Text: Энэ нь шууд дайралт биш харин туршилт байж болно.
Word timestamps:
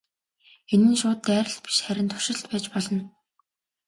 Энэ 0.73 0.85
нь 0.91 0.99
шууд 0.99 1.19
дайралт 1.27 1.59
биш 1.65 1.77
харин 1.85 2.07
туршилт 2.09 2.45
байж 2.51 2.65
болно. 2.73 3.01